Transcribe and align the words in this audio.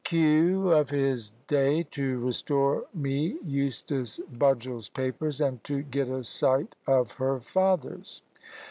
Q. 0.03 0.71
of 0.71 0.89
his 0.89 1.29
da. 1.47 1.83
to 1.91 2.17
restore 2.19 2.85
me 2.91 3.37
Eustace 3.45 4.19
Budgell's 4.33 4.89
papers, 4.89 5.39
and 5.39 5.63
to 5.65 5.83
get 5.83 6.09
a 6.09 6.23
sight 6.23 6.73
of 6.87 7.11
her 7.11 7.39
father's. 7.39 8.23